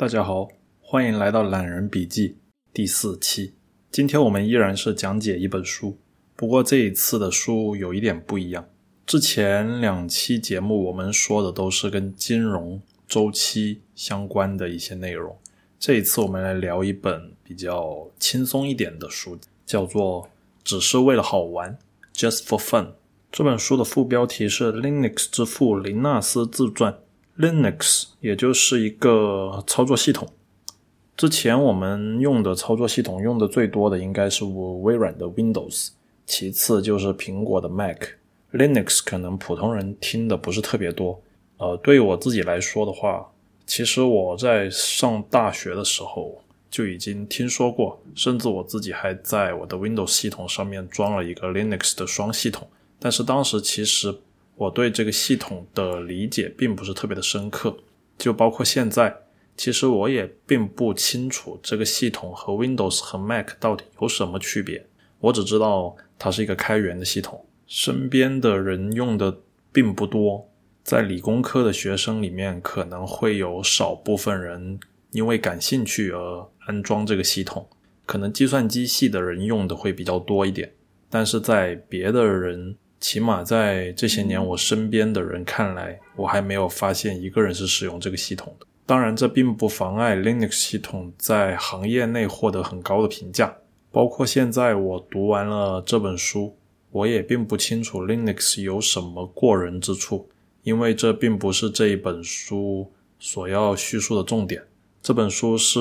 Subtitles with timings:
[0.00, 0.48] 大家好，
[0.80, 2.38] 欢迎来到懒人笔记
[2.72, 3.52] 第四期。
[3.92, 5.98] 今天我们依然是讲解一本书，
[6.34, 8.66] 不过这一次的书有一点不一样。
[9.04, 15.36] 之前两期节目我们说的都是跟金融周期相关的一些内容，
[15.78, 20.22] 这一次我们来聊一本比较轻松一点的书，叫做
[20.64, 21.76] 《只是为了好玩》
[22.18, 22.92] （Just for Fun）。
[23.30, 27.00] 这本书的副标题是 “Linux 之父林纳斯自传”。
[27.40, 30.28] Linux 也就是一个操作系统。
[31.16, 35.88] 之前我们用的操作系统用的最多的应该是微软的 Windows，
[36.26, 37.96] 其次就是苹果的 Mac。
[38.52, 41.18] Linux 可能普通人听的不是特别多。
[41.56, 43.32] 呃，对我自己来说的话，
[43.64, 52.68] 其实我在上大学的时候就已经听说过，甚至我自己还在我的 Windows 系统上面装了一个 Linux 的双系统。
[52.98, 54.14] 但是当时其实。
[54.60, 57.74] 我对这个系统的理解并不是特别的深刻，
[58.18, 59.16] 就包括现在，
[59.56, 64.86] 其实我也并不清楚这个系统和 Windows 和 Mac 到底有什么区别。
[65.20, 69.38] 我只知道它是一个开源的系统，身边的人用的
[69.72, 70.46] 并不多。
[70.84, 74.78] 在理工科的学生里面，可能会有少部分人
[75.12, 77.66] 因为感兴趣而安装这个系统，
[78.04, 80.74] 可能计算机系的人用的会比较多一点。
[81.08, 82.76] 但是在别的人。
[83.00, 88.66] 起码在这些年，我身边的人看来，我还没有发现一个人是使用这个系统的。
[88.84, 93.56] 当然，这并不妨碍 Linux 系统在行业内获得很高的评价。
[93.90, 96.56] 包括现在我读完了这本书，
[96.90, 100.28] 我也并不清楚 Linux 有什么过人之处，
[100.62, 104.62] 因为这并不是这一本书所要叙述的重点。
[105.00, 105.80] 这本书是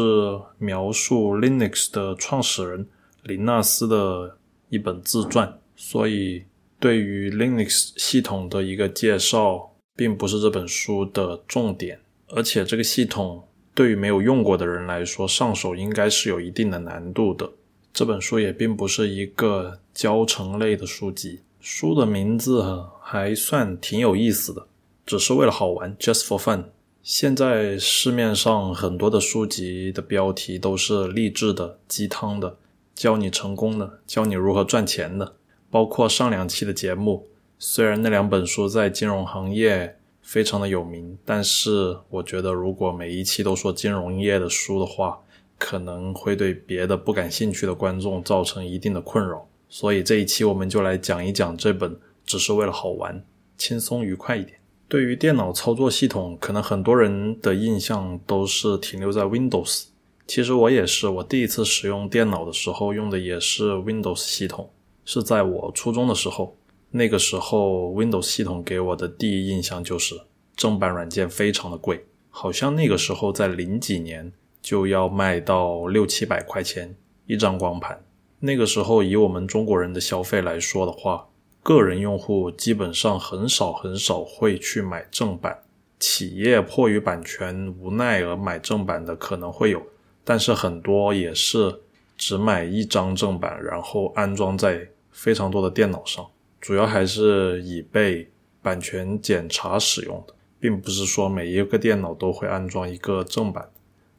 [0.58, 2.88] 描述 Linux 的创始人
[3.24, 4.38] 林纳斯的
[4.70, 6.44] 一本自传，所以。
[6.80, 13.44] 对于 Linux 系统的一个介绍，并不是这本书的重点，而且这个系统
[13.76, 17.50] 对于没有用过的人来说，上手应该是有一定的难度的。
[17.92, 22.64] 这本书也并不是一个教程类的书籍，书的名字
[23.02, 24.68] 还算挺有意思的，
[25.06, 26.64] 只是为了好玩，just for fun。
[27.02, 32.58] 现在市面上很多的书籍的标题都是励志的、鸡汤的、
[32.94, 35.34] 教你成功的、教你如何赚钱的。
[35.72, 45.20] 包括上两期的节目，虽然那两本书在金融行业非常的有名，但是我觉得如果每一期都说金融业的书的话，
[45.58, 49.48] 可能会对别的不感兴趣的观众造成一定的困扰。
[49.68, 53.24] 所以这一期我们就来讲一讲这本，只是为了好玩，
[53.58, 54.58] 轻松愉快一点。
[54.88, 59.84] 对于电脑操作系统，可能很多人的印象都是停留在 Windows，
[60.26, 64.72] 其实我也是，我第一次使用电脑的时候用的也是 Windows 系统。
[65.12, 66.56] 是在我初中的时候，
[66.92, 70.14] 那个时候 Windows 系统给我的第一印象就是
[70.56, 74.32] 正版软件非常的贵，好像那个时候在零几年
[74.62, 78.00] 就要卖到六七百块钱一张光盘。
[78.38, 81.28] 那个时候以我们中国人的消费来说的话，
[81.64, 85.58] 个人用户基本上很少很少会去买正版，
[86.00, 89.82] 企业迫于版权无奈而买正版的可能会有，
[90.24, 91.82] 但是很多也是
[92.16, 94.88] 只买一张正版，然后安装在。
[95.20, 96.26] 非常多的电脑上，
[96.62, 98.32] 主要还是以被
[98.62, 103.70] 版权检查使用的，并不是说每一个电脑都会安装一个正版，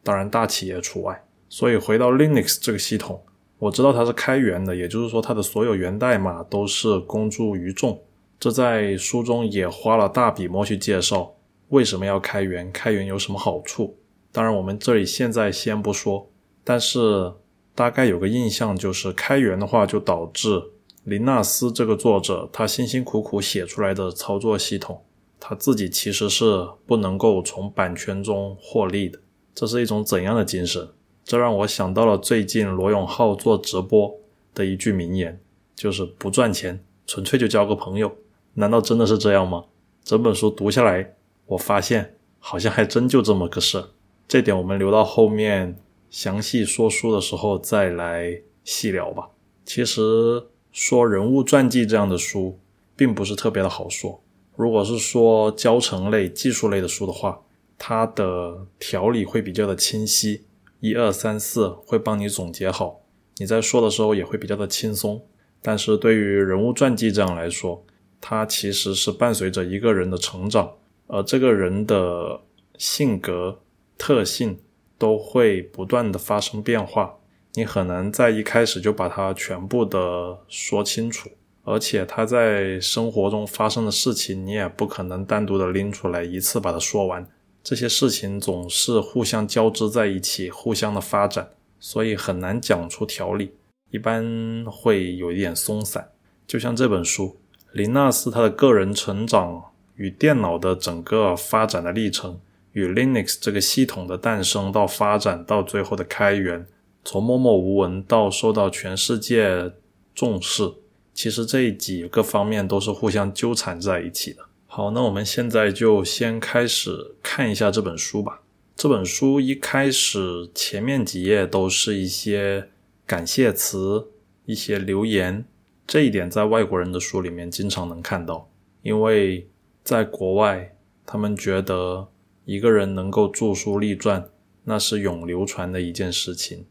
[0.03, 1.25] 当然大企业除外。
[1.49, 3.19] 所以回到 Linux 这个系统，
[3.59, 7.99] 我知道它是开源的，也就是说它的所有源代码都是公诸于众。
[8.39, 11.35] 这在书中也花了大笔墨去介绍
[11.71, 13.97] 为什么要开源，开源有什么好处。
[14.31, 16.29] 当然我们这里现在先不说，
[16.63, 17.33] 但是
[17.75, 20.63] 大概有个印象就是开源的话就导致。
[21.05, 25.03] 林纳斯这个作者，他辛辛苦苦写出来的操作系统，
[25.41, 29.19] 他自己其实是不能够从版权中获利的。
[29.55, 30.89] 这是一种怎样的精神？
[31.25, 34.15] 这让我想到了最近罗永浩做直播
[34.55, 35.41] 的一句名言，
[35.75, 38.15] 就是不赚钱，纯粹就交个朋友。
[38.55, 39.65] 难道真的是这样吗？
[40.05, 41.15] 整本书读下来，
[41.47, 43.83] 我发现好像还真就这么个事。
[44.29, 45.79] 这点我们留到后面
[46.11, 49.31] 详细说书的时候再来细聊吧。
[49.65, 50.45] 其实。
[50.73, 52.59] 说人物传记这样的书，
[52.97, 54.23] 并不是特别的好说。
[54.57, 57.41] 如果是说教程类、技术类的书的话，
[57.79, 60.45] 它的条理会比较的清晰，
[60.81, 63.01] 一二三四会帮你总结好，
[63.39, 65.23] 你在说的时候也会比较的轻松。
[65.63, 67.85] 但是对于人物传记这样来说，
[68.21, 70.73] 它其实是伴随着一个人的成长，
[71.07, 72.41] 而这个人的
[72.77, 73.61] 性格
[73.97, 74.59] 特性
[74.99, 77.17] 都会不断的发生变化。
[77.61, 81.29] 你很难在一开始就把它全部的说清楚，
[81.63, 87.29] 而且他在生活中发生的事情，你也不可能单独的拎出来一次把它说完。
[87.63, 93.53] 这些事情总是互相交织在一起，互相的发展，所以很难讲出条理，
[93.91, 96.09] 一般会有一点松散。
[96.47, 97.37] 就像这本书，
[97.73, 99.63] 林纳斯他的个人成长
[99.97, 102.41] 与电脑的整个发展的历程，
[102.73, 106.67] 与 Linux 这个系统的诞生到发展到最后的开源，
[107.05, 109.73] 从默默无闻到受到全世界
[110.15, 110.73] 重视，
[111.15, 114.45] 其实这几个方面都是互相纠缠在一起的。
[114.67, 118.43] 好，那我们现在就先开始看一下这本书吧。
[118.77, 122.69] 这本书一开始前面几页都是一些
[123.05, 124.09] 感谢词、
[124.47, 125.45] 一些留言，
[125.87, 128.49] 这一点在外国人的书里面经常能看到。
[128.83, 129.49] 因为
[129.83, 132.09] 在国外，他们觉得
[132.45, 134.31] 一个人能够著书立传，
[134.65, 136.65] 那是永流传的一件事情。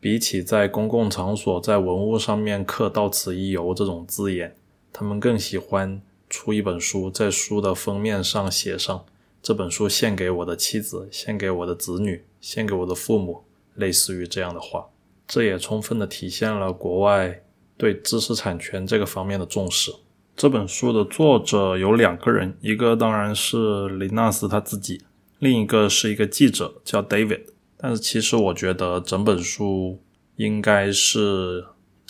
[0.00, 4.56] 比起在公共场所在文物上面刻“到此一游”这种字眼，
[4.92, 6.02] 他们更喜欢。
[6.32, 9.04] 出一本书，在书的封面上写上
[9.42, 13.42] 这本书献给我的妻子，献给我的子女，献给我的父母，
[13.74, 14.86] 类似于这样的话，
[15.26, 17.42] 这也充分的体现了国外
[17.76, 19.92] 对知识产权这个方面的重视。
[20.36, 25.02] 这本书的作者有两个人，一个当然是林纳斯他自己，
[25.40, 27.40] 另一个是一个记者叫 David。
[27.80, 30.00] 但是其实我觉得整本书
[30.36, 31.64] 应该是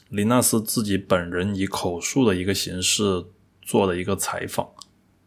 [0.09, 3.25] 林纳斯自己本人以口述的一个形式。
[3.63, 4.69] 做的一个采访，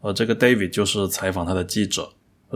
[0.02, 2.10] 而这个 David 就是采访他的记者。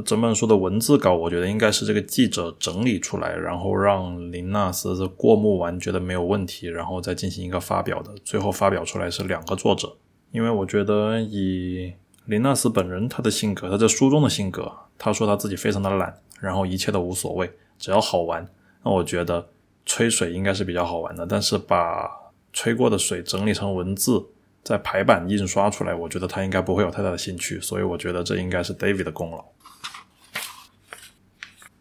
[0.04, 8.13] 整本书的文字稿，我觉得应该是这个记者整理出来，然后让林纳斯过目完，觉得没有问题，然后再进行一个发表的。
[8.25, 9.95] 最后发表出来是两个作者，
[10.31, 11.94] 因为我觉得以
[12.25, 18.48] 林纳斯本人他的性格，他在书中的性格，他说他自己非常的懒，然后一切都无所谓，只要好玩。
[18.84, 19.50] 那我觉得
[19.86, 22.10] 吹水应该是比较好玩的，但是把
[22.52, 24.28] 吹过的水整理成文字。
[24.64, 29.46] 在排版印刷出来，我觉得他应该不会有太大的兴趣，所以我觉得这应该是 David 的功劳。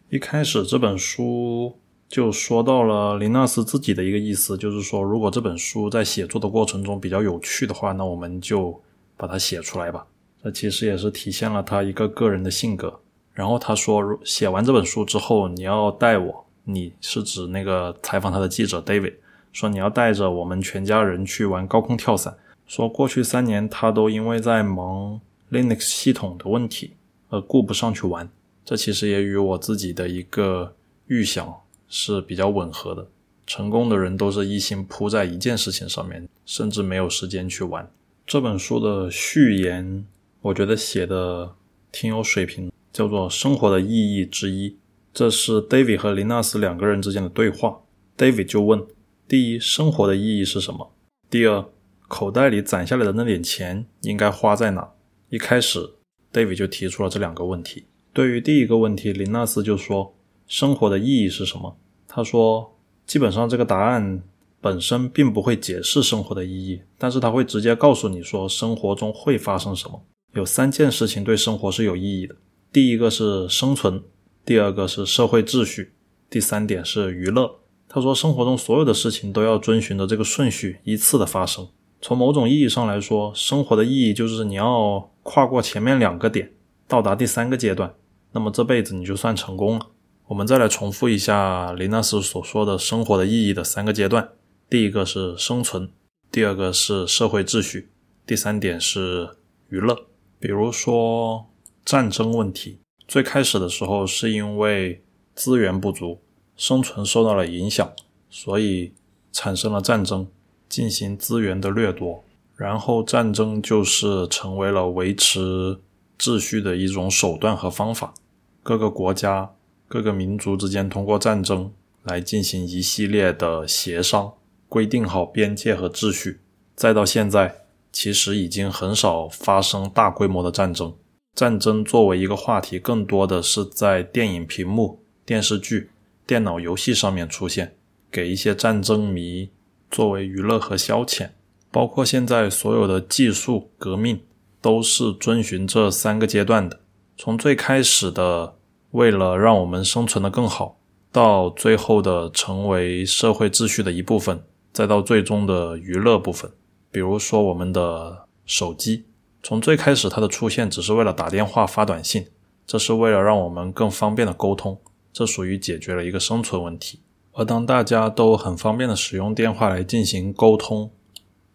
[0.09, 1.77] 一开始这本书
[2.07, 8.81] 就说到了林纳斯自己的一个意思，就是说，如果这本书在写作的过程中比较有趣的话，那我们就
[9.17, 10.07] 把它写出来吧。
[10.41, 13.01] 这其实也是体现了他一个个人的性格。
[13.37, 19.13] 然后他说，写完这本书之后，你要带我，你是指那个采访他的记者 David，
[19.53, 22.35] 说你要带着我们全家人去玩高空跳伞。
[22.65, 26.93] 说过去三年他都因为在忙 Linux 系统的问题
[27.29, 28.27] 而顾不上去玩，
[28.65, 30.73] 这其实也与我自己的一个
[31.05, 33.05] 预想是比较吻合的。
[33.45, 37.87] 成功的人都是一心扑在一件事情上面，甚至没有时间去玩。
[38.25, 40.03] 这本书的序言，
[40.41, 41.53] 我觉得写的
[41.91, 44.69] 挺有水平，叫做《生活的意义之一》。
[45.13, 47.81] 这是 David 和林纳斯两个人之间的对话。
[48.17, 48.85] David 就问：
[49.27, 50.93] 第一，生活的意义是什么？
[51.29, 51.65] 第二。
[52.09, 54.91] 口袋里攒下来的那点钱应该花在哪？
[55.27, 55.95] 一开始
[56.31, 57.83] ，David 就提出了这两个问题。
[58.13, 60.15] 对于第一个问题，林纳斯就说
[60.47, 61.75] ：“生活的意义是什么？”
[62.07, 64.23] 他说：“基本上这个答案
[64.61, 70.01] 本身并不会解释生活的意义，但是他会直接告诉你说生活中会发生什么。
[70.31, 72.33] 有三件事情对生活是有意义的：
[72.71, 74.03] 第一个是生存，
[74.45, 75.93] 第二个是社会秩序，
[76.29, 81.67] 第三点是娱乐。”他说：“生活中所有的事情都要遵循着这个顺序依次的发生。”
[82.01, 86.51] 从某种意义上来说，生活的意义就是你要跨过前面两个点，
[86.87, 87.95] 到达第三个阶段，
[88.33, 89.87] 那么这辈子你就算成功了。
[90.27, 94.29] 我们再来重复一下林纳斯所说的生活的意义的三个阶段：
[94.69, 95.89] 第一个是生存，
[96.29, 97.89] 第二个是社会秩序，
[98.27, 99.29] 第三点是
[99.69, 99.97] 娱乐。
[100.39, 101.47] 比如说
[101.87, 105.01] 战争问题，最开始的时候是因为
[105.33, 106.19] 资源不足，
[106.57, 107.89] 生存受到了影响，
[108.29, 108.91] 所以
[109.31, 110.27] 产生了战争。
[110.67, 112.25] 进行资源的掠夺，
[112.57, 115.79] 然后战争就是成为了维持
[116.19, 118.13] 秩序的一种手段和方法。
[118.61, 119.53] 各个国家、
[119.87, 121.71] 各个民族之间通过战争
[122.03, 124.33] 来进行一系列的协商，
[124.67, 126.41] 规定好边界和秩序。
[126.75, 127.55] 再到现在，
[127.93, 130.93] 其实已经很少发生大规模的战争。
[131.37, 135.91] 战争作为一个话题，更多的是在电影屏幕、电视剧、
[136.25, 137.75] 电脑游戏上面出现，
[138.09, 139.51] 给一些战争迷。
[139.91, 141.29] 作为娱乐和消遣，
[141.71, 144.19] 包括现在所有的技术革命，
[144.59, 146.79] 都是遵循这三个阶段的。
[147.15, 148.55] 从最开始的
[148.89, 150.79] 为了让我们生存的更好，
[151.11, 156.49] 到最后的成为社会秩序的一部分，再到最终的娱乐部分。
[156.89, 159.05] 比如说我们的手机，
[159.47, 162.27] 从最开始它的出现只是为了打电话发短信，
[162.65, 164.77] 这是为了让我们更方便的沟通，
[165.13, 166.99] 这属于解决了一个生存问题。
[167.31, 170.91] 而当大家都很方便的使用电话来进行沟通、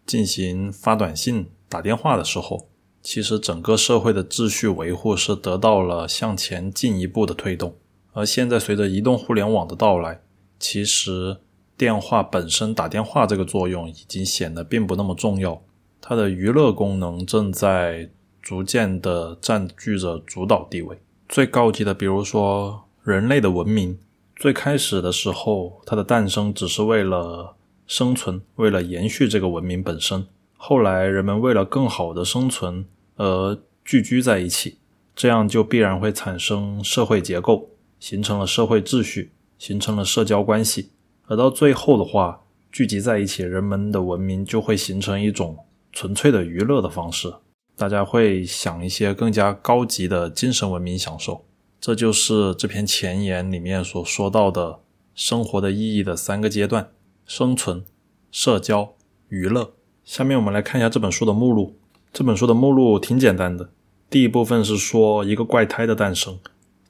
[0.07, 2.67] 进行发短信、打电话的时候，
[3.03, 7.75] 其实整个社会的秩序维护是得到了向前进一步的推动。
[8.15, 10.23] 而现在随着移动互联网的到来，
[10.59, 11.37] 其实
[11.77, 15.61] 电话本身打电话这个作用已经显得并不那么重要，
[16.05, 18.11] 它的娱乐功能正在
[18.43, 20.99] 逐渐的占据着主导地位。
[21.29, 23.97] 最高级的，比如说人类的文明，
[24.35, 27.55] 最开始的时候，它的诞生只是为了
[27.87, 30.27] 生存，为了延续这个文明本身。
[30.57, 32.85] 后来，人们为了更好的生存
[33.17, 34.79] 而聚居在一起，
[35.15, 40.91] 这样就必然会产生社会结构，形成了社会秩序，形成了社交关系。
[41.29, 42.43] 而到最后的话，
[42.73, 45.57] 聚集在一起，人们的文明就会形成一种
[45.93, 47.35] 纯粹的娱乐的方式。
[47.77, 51.45] 大家会想一些更加高级的精神文明享受，
[51.81, 54.81] 这就是这篇前言里面所说到的
[55.15, 56.91] 生活的意义的三个阶段：
[57.27, 57.85] 生存、
[58.31, 58.95] 社交、
[59.29, 59.73] 娱乐。
[60.05, 61.79] 下面我们来看一下这本书的目录。
[62.13, 63.71] 这本书的目录挺简单的，
[64.11, 66.39] 第一部分是说一个怪胎的诞生，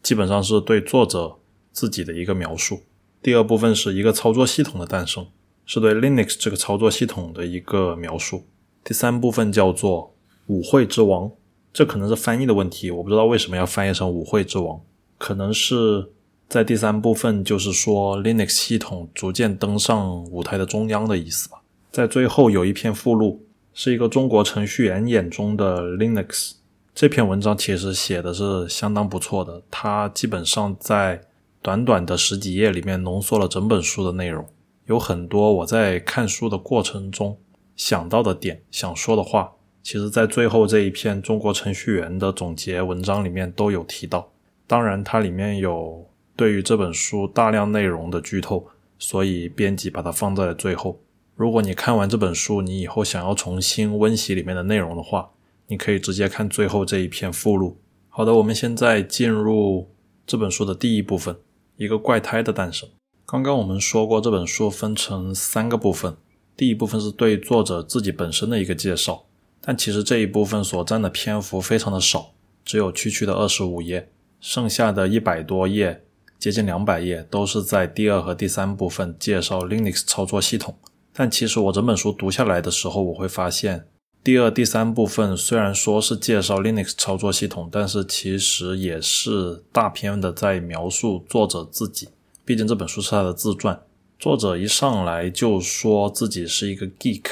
[0.02, 1.38] 基本上是对作者
[1.71, 2.78] 自己的一个描述；
[3.23, 5.28] 第二部分是一个操作系统的诞生，
[5.64, 8.38] 是对 Linux 这个操作系统的一个描述；
[8.84, 10.10] 第三部分叫做。
[10.48, 11.30] 舞会之王，
[11.72, 14.78] 这可能是翻译的问题，我不知道为什么要翻译成舞会之王，
[15.18, 16.10] 可能是
[16.48, 21.62] 在第三部分，就是说 Linux 系统逐渐登上舞台的中央的意思吧。
[21.92, 23.40] 在最后有一篇附录，
[23.72, 26.54] 是一个中国程序员眼中的 Linux，
[26.92, 31.22] 这篇文章其实写的是相当不错的，它基本上在
[31.62, 34.44] 短短的十几页里面浓缩了整本书的内容，
[34.86, 37.38] 有很多我在看书的过程中
[37.84, 39.54] 想到的点，想说的话。
[39.82, 44.30] 其实，在最后这一篇中国程序员的总结文章里面都有提到。
[44.68, 48.64] 当然，它里面有对于这本书大量内容的剧透，
[49.00, 51.00] 所以编辑把它放在了最后。
[51.34, 55.28] 如果你看完这本书，你以后想要重新温习里面的内容的话，
[55.66, 57.76] 你可以直接看最后这一篇附录。
[58.08, 59.88] 好的，我们现在进入
[60.24, 61.36] 这本书的第一部分：
[61.76, 62.88] 一个怪胎的诞生。
[63.26, 66.16] 刚刚我们说过，这本书分成三个部分，
[66.62, 69.25] 第一部分是对作者自己本身的一个介绍。
[69.61, 74.09] 但其实这一部分所占的篇幅非常的少，只有区区的二十五页，
[74.40, 76.04] 剩下的一百多页，
[76.38, 80.76] 接近两百页都是在第二和第三部分介绍 Linux 操作系统。
[81.12, 83.88] 但其实我整本书读下来的时候，我会发现，
[84.23, 92.11] 第二、第三部分虽然说是介绍 Linux 操作系统，但是其实也是大篇的在描述作者自己。
[92.45, 93.83] 毕竟这本书是他的自传，
[94.22, 97.24] 作者一上来就说自己是一个 geek。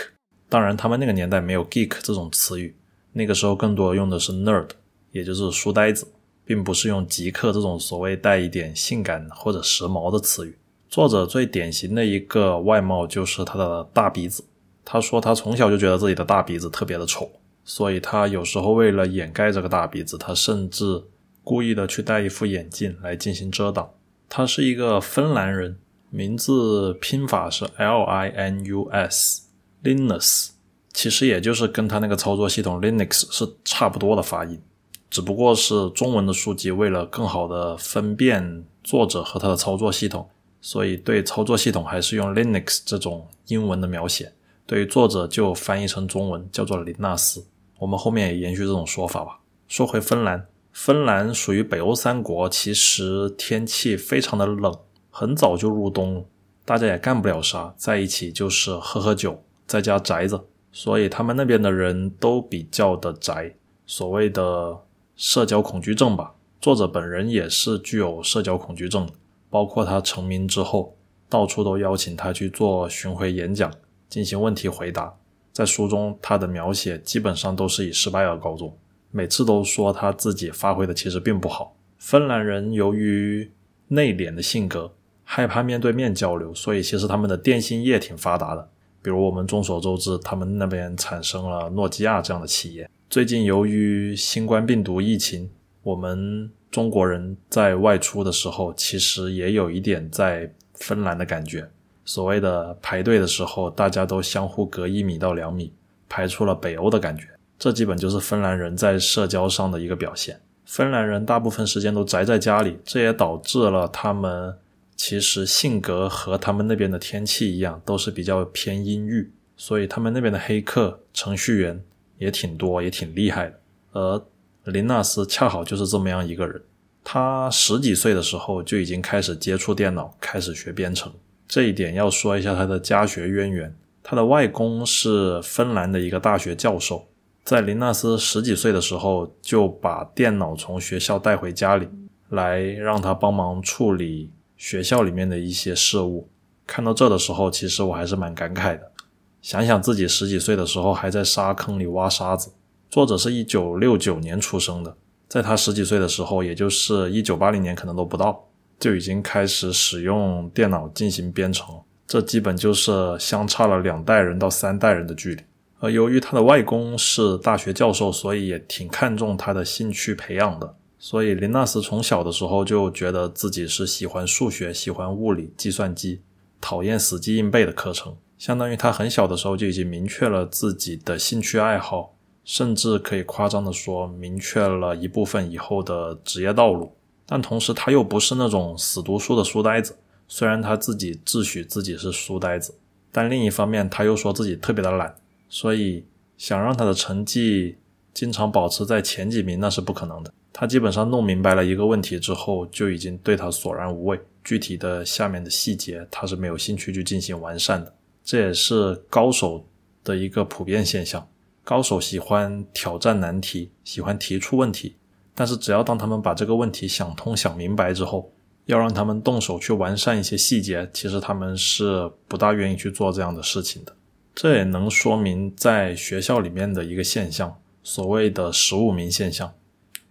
[0.49, 2.75] 当然，他们那个年代没有 geek 这种词语，
[3.13, 4.71] 那个时候更多用的是 nerd，
[5.13, 6.05] 也就是书呆子，
[6.45, 10.59] 并不是用极客这种所谓带一点性感或者时髦的词语。
[10.89, 14.43] 作者最典型的一个外貌就是他的大鼻子。
[14.85, 17.31] 他说他从小就觉得自己的大鼻子特别的丑，
[17.65, 21.05] 所以他有时候为了掩盖这个大鼻子，他甚至
[21.45, 23.89] 故意的去戴一副眼镜来进行遮挡。
[24.29, 25.79] 他是一个芬兰人，
[26.11, 29.43] 名字拼法是 L I N U S。
[29.83, 30.51] Linux
[30.93, 34.61] 其实也就是跟它那个操作系统 Linux 是差不多的发音，
[35.09, 40.29] 只不过是中文的书籍为了更好的分辨作者和他的操作系统，
[40.61, 44.33] 所以对操作系统还是用 Linux 这种英文的描写，
[44.67, 47.47] 对于作者就翻译成中文叫做林纳斯。
[47.79, 49.39] 我们后面也延续这种说法吧。
[49.69, 54.77] 说回芬兰，芬兰属于北欧三国，其实天气非常的冷，
[55.11, 56.25] 很早就入冬，
[56.65, 59.43] 大家也干不了啥，在一起就是喝喝酒。
[59.67, 63.55] 在家宅着，所以他们那边的人都比较的宅，
[63.87, 64.77] 所谓的
[65.15, 66.35] 社交恐惧症吧。
[66.61, 69.09] 作者本人也是具有社交恐惧症，
[69.49, 70.97] 包括他成名之后，
[71.29, 73.73] 到处都邀请他去做巡回演讲，
[74.09, 75.15] 进行问题回答。
[75.53, 78.77] 在书中，他的描写基本上都是以失败而告终，
[79.13, 81.77] 每次都说他自己发挥的其实并不好。
[81.97, 83.53] 芬兰人由于
[83.87, 84.93] 内敛的性格，
[85.33, 88.69] 害怕面对面交流，所以其实他们的电信业挺发达的。
[89.01, 92.91] 比如我们众所周知，他们那边产生了诺基亚这样的企业。
[93.09, 95.49] 最近由于新冠病毒疫情，
[95.85, 101.71] 我们中国人在外出的时候，其实也有一点在芬兰的感觉。
[102.05, 105.73] 所谓的排队的时候，大家都相互隔一米到两米，
[106.09, 107.29] 排出了北欧的感觉。
[107.57, 110.41] 这基本就是芬兰人在社交上的一个表现。
[110.65, 114.57] 芬兰人大部分时间都宅在家里，这也导致了他们。
[115.03, 121.83] 其实性格和他们那边的天气一样，都是比较偏阴郁，所以他们那边的黑客程序员
[122.19, 123.59] 也挺多，也挺厉害的。
[123.93, 124.23] 而
[124.65, 126.63] 林纳斯恰好就是这么样一个人，
[127.03, 131.11] 他十几岁的时候就已经开始接触电脑，开始学编程。
[131.49, 137.09] 这一点要说一下他的家学渊源，他的外公是芬兰的一个大学教授，
[137.43, 141.89] 在林纳斯十几岁的时候，就把电脑从学校带回家里，
[142.29, 144.31] 来让他帮忙处理
[144.61, 146.29] 学校里面的一些事物。
[146.67, 148.93] 看到这的时候，其实我还是蛮感慨的。
[149.41, 152.53] 想想自己十几岁的时候还在沙坑里挖沙子。
[152.91, 154.95] 作者是一九六九年出生的，
[155.27, 158.47] 在他十几岁的时候，也就是一九八零年，可能都不到，
[158.79, 161.81] 就已经开始使用电脑进行编程。
[162.07, 165.43] 这基本就是相差了两代人到三代人的距离。
[165.79, 170.75] 而由于他的外公是大学教授，所以也挺看重他的兴趣培养的。
[171.03, 176.21] 所以林纳斯从小的时候就觉得自己是喜欢数学、喜欢物理、计算机，
[176.61, 178.15] 讨厌死记硬背的课程。
[178.37, 182.15] 相当于他很小的时候就已经明确了自己的兴趣爱好，
[182.45, 186.95] 甚至可以夸张的说，明确了一部分以后的职业道路。
[187.25, 189.97] 但同时，他又不是那种死读书的书呆子。
[190.29, 192.75] 虽然他自己自诩自己是书呆子，
[193.11, 195.17] 但另一方面他又说自己特别的懒，
[195.49, 196.05] 所以
[196.37, 197.79] 想让他的成绩
[198.13, 200.33] 经常保持在前几名那是不可能的。
[200.61, 204.21] 他基本上弄明白了一个问题之后，就已经对他索然无味。
[204.45, 207.91] 具体的下面的细节，他是没有兴趣去进行完善的。
[208.23, 209.65] 这也是高手
[210.05, 211.27] 的一个普遍现象。
[211.65, 214.97] 高手喜欢挑战难题，喜欢提出问题，
[215.35, 218.31] 但是只要当他们把这个问题想通、想明白之后，
[218.67, 223.97] 要让他们动手去完善一些细节，其实他们是不大愿意去做这样的事情的。
[224.35, 229.51] 这也能说明在学校里面的一个现象，所谓的“十五名现象”，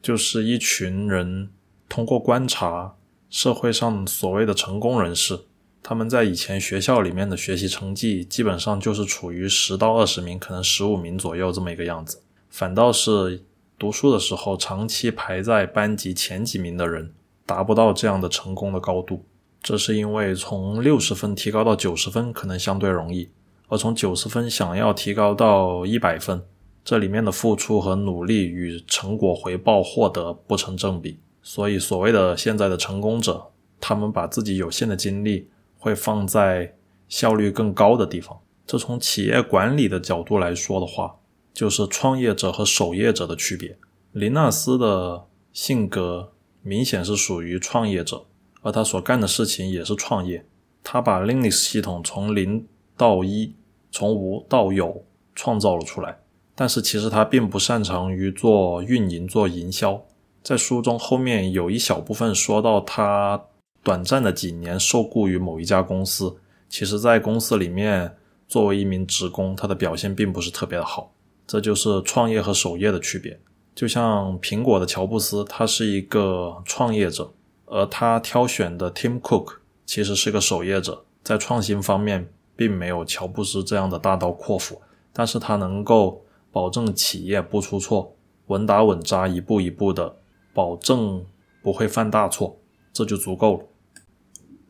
[0.01, 1.49] 就是一群人
[1.87, 2.95] 通过观察
[3.29, 5.39] 社会上所谓的成功人士，
[5.81, 13.43] 他们在以前学校里面的学习成绩基本上就是处于十到二十名，可能十五名左右这么一个样子，反倒是
[13.77, 17.13] 读书的时候长期排在班级前几名的人。
[17.45, 19.25] 达不到这样的成功的高度，
[19.63, 23.27] 这是因为从六十分提高到九十分可能相对容易，
[23.69, 26.43] 而从九十分想要提高到一百分，
[26.83, 31.19] 这里面的付出和努力与成果回报获得不成正比。
[31.41, 36.75] 所以，所谓的现在的成功者，他们把自己有限的精力会放在
[37.07, 38.39] 效率更高的地方。
[38.65, 41.15] 这从企业管理的角度来说的话，
[41.53, 43.77] 就是创业者和守业者的区别。
[44.11, 46.31] 林纳斯的性格。
[46.61, 48.25] 明显是属于创业者，
[48.61, 50.45] 而他所干的事情也是创业。
[50.83, 53.53] 他把 Linux 系统从零到一，
[53.93, 56.19] 从无到有创造了出来。
[56.59, 60.03] 但是其实他并不擅长于做运营、做营销。
[60.43, 63.41] 在书中后面有一小部分说到，他
[63.81, 66.35] 短暂的几年受雇于某一家公司，
[66.67, 68.13] 其实在公司里面
[68.45, 71.13] 作为一名职工，他的表现并不是特别的好。
[71.47, 73.39] 这就是创业和守业的区别。
[73.73, 77.31] 就像苹果的乔布斯，他是一个创业者，
[77.67, 79.53] 而他挑选的 Tim Cook
[79.85, 84.81] 其实是个守业者，在创新方面并没有乔布斯这样的大刀阔斧，
[85.13, 88.15] 但是他能够保证企业不出错，
[88.47, 90.17] 稳打稳扎，一步一步的
[90.53, 91.25] 保证
[91.61, 92.59] 不会犯大错，
[92.93, 93.65] 这就足够了。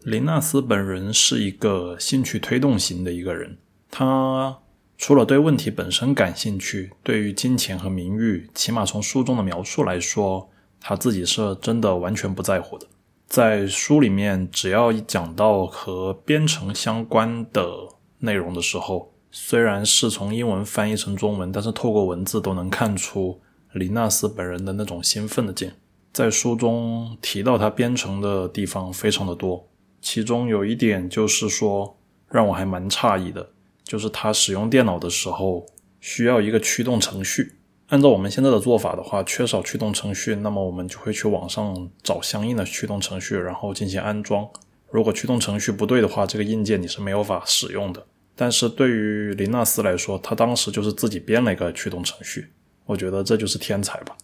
[0.03, 3.57] 林纳斯本人是一个兴趣推动型的一个人，
[3.91, 4.59] 他。
[5.01, 10.49] 除了对问题本身感兴趣，对于金钱和名誉，起码从书中的描述来说，
[10.81, 12.85] 他自己是真的完全不在乎的。
[13.25, 17.71] 在书里面，只要一讲到和编程相关的
[18.17, 23.39] 内容的时候，虽然是从英文翻译成中文，但是透过文字都能看出
[23.73, 25.71] 林纳斯本人的那种兴奋的劲。
[26.11, 29.67] 在书中提到他编程的地方非常的多，
[30.01, 33.49] 其中有一点就是说让我还蛮诧异的。
[33.83, 35.65] 就是他使用电脑的时候
[35.99, 37.55] 需要一个驱动程序。
[37.87, 44.47] 按照我们现在的做法的话，缺少驱动程序，那么我们就会去网上找相应的驱动程序，然后进行安装。
[44.91, 48.05] 如果驱动程序不对的话，这个硬件你是没有法使用的。
[48.41, 52.47] 但是对于林纳斯来说，他当时就是自己编了一个驱动程序。
[52.85, 54.15] 我觉得这就是天才吧。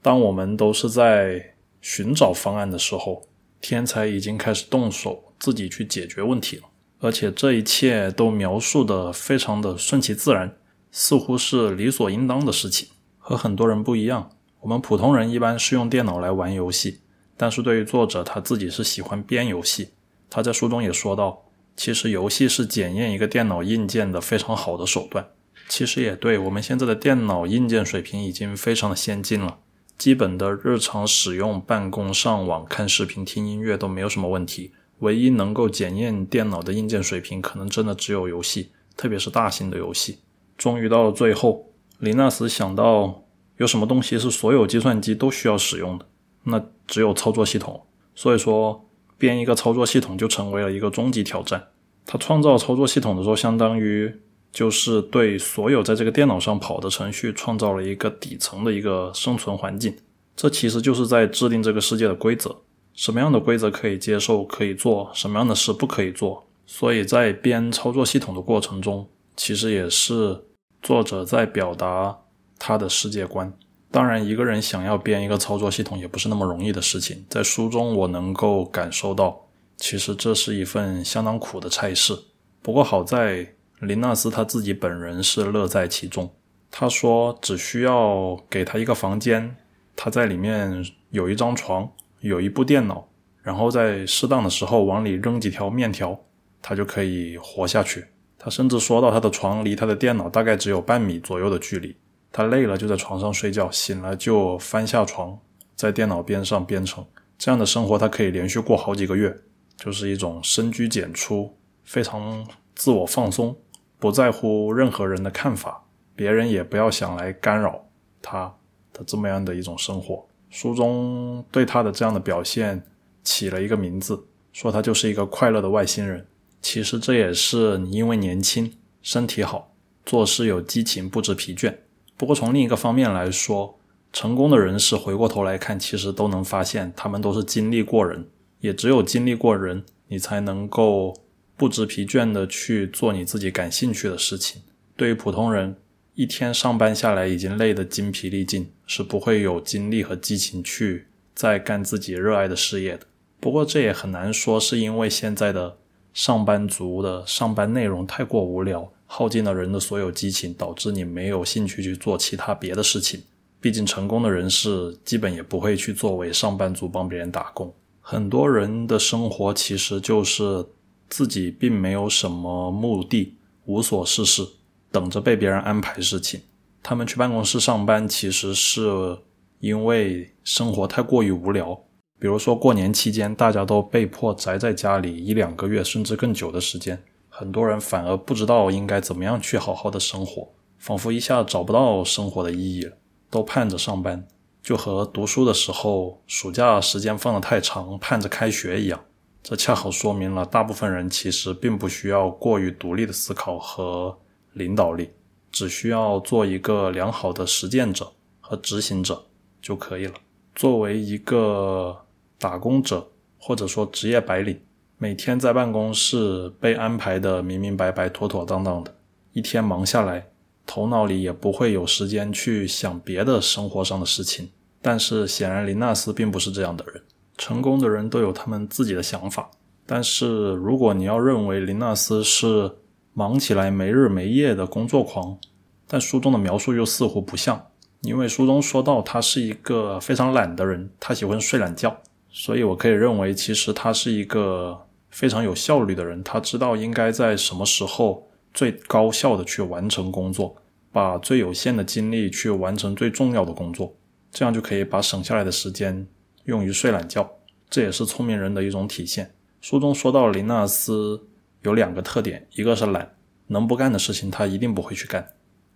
[0.00, 3.26] 当我们都是在寻找方案的时候，
[3.60, 6.62] 天才已经开始动手自己去解决问题了。
[7.00, 10.56] 而且这一切都描述的非常的顺其自然，
[10.92, 12.90] 似乎是理所应当的事情。
[13.18, 17.00] 和很多人不一样，我们普通人一般是用电脑来玩游戏，
[17.36, 19.88] 但是对于作者他自己是喜欢编游戏。
[20.30, 21.43] 他在书中也说到，
[21.76, 25.28] 其实游戏是检验一个电脑硬件的非常好的手段。
[25.68, 29.58] 其实也对我们现在的电脑硬件水平已经非常的先进了，
[29.96, 34.72] 基本的日常使用、办公、上网、看视频、听音乐都没有什么问题。
[35.00, 40.18] 唯一能够检验电脑的硬件水平，可能真的只有游戏，特别是大型的游戏。
[40.56, 43.24] 终于到了最后，林纳斯想到
[43.56, 46.06] 有什么东西是所有计算机都需要使用的，
[46.44, 47.82] 那只有操作系统。
[48.14, 51.68] 所以说，编一个操作系统就成为了一个终极挑战。
[52.06, 54.12] 他创造操作系统的时候，相当于
[54.52, 59.96] 就是对所有在这个电脑上跑的程序创造了一个底层的一个生存环境。
[60.36, 62.56] 这其实就是在制定这个世界的规则，
[62.92, 66.44] 什么样的规则可以接受、可以做，什么样的事不可以做。
[66.66, 70.44] 所以在编操作系统的过程中，其实也是
[70.82, 72.18] 作者在表达
[72.58, 73.52] 他的世界观。
[73.94, 77.24] 当然，一个人想要编一个操作系统也不是那么容易的事情。
[77.30, 82.12] 在书中，我能够感受到，其实这是一份相当苦的差事。
[82.60, 86.28] 不过好在林纳斯他自己本人是乐在其中。
[86.72, 89.54] 他说，只需要给他一个房间。
[89.94, 93.06] 他在里面有一张床，有一部电脑，
[93.44, 96.18] 然后在适当的时候往里扔几条面条，
[96.60, 98.06] 他就可以活下去。
[98.40, 101.94] 他甚至说到，他的床离他的电脑大概只有半米左右的距离。
[102.36, 105.38] 他累了就在床上睡觉，醒了就翻下床，
[105.76, 107.06] 在电脑边上编程。
[107.38, 109.40] 这样的生活他可以连续过好几个月，
[109.76, 112.44] 就是一种深居简出、非常
[112.74, 113.56] 自我放松，
[114.00, 115.84] 不在乎任何人的看法，
[116.16, 117.86] 别人也不要想来干扰
[118.20, 118.52] 他。
[118.92, 122.80] 的这么样的一种生活，书中对他的这样的表现
[123.24, 126.24] 起了一个名字，说他就是一个快乐的外星人。
[126.62, 129.74] 其实这也是你因为年轻、身体好、
[130.06, 131.74] 做事有激情、不知疲倦。
[132.16, 133.78] 不过从另一个方面来说，
[134.12, 138.28] 成功的人士回过头来看，其实都能发现他们都是经历过人，
[138.60, 141.14] 也只有经历过人，你才能够
[141.56, 144.62] 不知疲倦的去做你自己感兴趣的事情。
[144.96, 145.76] 对于普通人，
[146.14, 153.00] 一天上班下来已经累得精疲力尽，是不会有精力和激情去再干自己热爱的事业的。
[153.40, 155.76] 不过这也很难说是因为现在的
[156.12, 163.22] 上班族的上班内容太过无聊，耗尽了人的所有激情，导致你没有兴趣去做其他别的事情。
[163.60, 167.72] 毕竟成功的人士基本也不会去作为上班族帮别人打工。
[168.00, 170.66] 很多人的生活其实就是
[171.08, 174.46] 自己并没有什么目的，无所事事。
[174.90, 176.40] 等着被别人安排事情，
[176.82, 179.18] 他们去办公室上班，其实是
[179.58, 181.74] 因为生活太过于无聊。
[182.20, 187.02] 比如说过年期间，大家都被迫宅在家里一两个月，甚至更久的时间，
[187.36, 192.96] 很多人反而不知道应该怎么样去好好的生活，仿佛一下找不到生活的意义了，
[193.28, 194.24] 都盼着上班，
[194.62, 199.04] 就和读书的时候暑假时间放得太长，盼着开学一样。
[199.42, 204.16] 这恰好说明了，大部分人其实并不需要过于独立的思考和。
[204.52, 205.10] 领导力
[205.50, 209.26] 只需要做一个良好的实践者和执行者
[209.60, 210.14] 就可以了。
[210.54, 212.04] 作为一个
[212.38, 214.56] 打工者或者说职业白领，
[214.98, 218.94] 每天在办公室被安排的明明白白、妥妥当当的，
[219.32, 220.26] 一天忙下来，
[220.66, 224.50] 头脑里也不会有时间去想别的生活上的事情。
[224.80, 227.02] 但是显然林纳斯并不是这样的人。
[227.36, 229.50] 成功的人都有他们自己的想法，
[229.86, 232.72] 但是如果你要认为林纳斯是。
[233.16, 235.38] 忙起来没日没夜的工作狂，
[235.86, 237.68] 但书中的描述又似乎不像，
[238.00, 241.96] 因为书中说到他是一个非常懒的人，他喜欢睡懒觉，
[242.36, 250.56] 所以我可以认为其实他是一个非常有效率的人，他知道应该在什么时候最高效的去完成工作，
[250.90, 253.94] 把最有限的精力去完成最重要的工作，
[254.32, 256.06] 这样就可以把省下来的时间
[256.46, 257.38] 用于睡懒觉，
[257.70, 259.32] 这也是聪明人的一种体现。
[259.60, 261.28] 书中说到林纳斯。
[261.62, 263.14] 有两个特点，一个是懒，
[263.46, 265.22] 能不干的事情他一定不会去干；